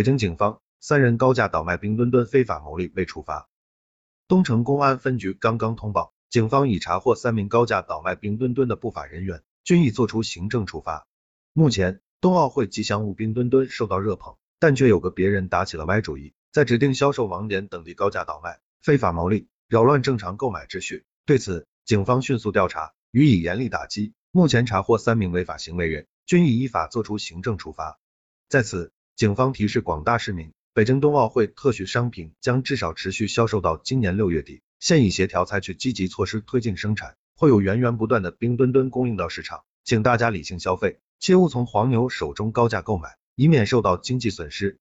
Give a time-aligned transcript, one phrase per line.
[0.00, 3.50] 北京警方三人高价倒卖冰墩墩非法牟利被处罚。
[4.28, 11.06] 东城公安分局刚刚通报，警方已查获三名高价倒卖冰墩墩的不法人员，均已作出行政处罚。
[11.52, 21.04] 目前，冬奥会吉祥物冰墩墩受到热捧，但却有个别人打起了歪主意，在指定销售网点等地高价倒卖，非法牟利，扰乱正常购买秩序。
[21.26, 24.14] 对此，警方迅速调查，予以严厉打击。
[24.30, 28.00] 目前查获三名违法行为人，均已依法作出行政处罚。
[28.48, 44.78] 在此，警方提示广大市民，北京冬奥会特许商品将至少持续销售到今年六月底，现已协调采取积极措施推进生产，会有源源不断的冰墩墩供应到市场，请大家理性消费，切勿从黄牛手中高价购买，以免受到经济损失。